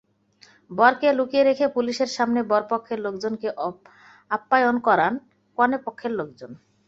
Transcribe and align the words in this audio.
বরকে 0.71 1.07
লুকিয়ে 1.17 1.43
রেখে 1.43 1.65
পুলিশের 1.75 2.09
সামনেই 2.17 2.49
বরপক্ষের 2.51 2.99
লোকজনকে 3.05 3.47
আপ্যায়ন 4.31 4.75
করান 4.87 5.13
কনেপক্ষের 5.57 6.11
লোকজন। 6.19 6.51